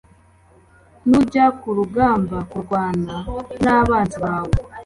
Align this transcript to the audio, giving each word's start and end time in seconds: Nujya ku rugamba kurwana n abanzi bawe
Nujya 1.07 1.45
ku 1.59 1.69
rugamba 1.77 2.37
kurwana 2.51 3.15
n 3.63 3.65
abanzi 3.81 4.17
bawe 4.25 4.53